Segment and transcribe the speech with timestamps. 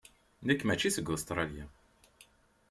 [0.47, 1.65] Nekk mačči seg Ustṛalya.